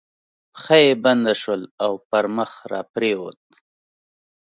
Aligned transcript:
پښه 0.53 0.77
یې 0.85 0.93
بنده 1.03 1.33
شول 1.41 1.61
او 1.83 1.93
پر 2.09 2.25
مخ 2.35 2.51
را 2.71 2.81
پرېوت. 2.93 3.39